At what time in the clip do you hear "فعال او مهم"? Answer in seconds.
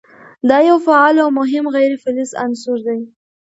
0.85-1.65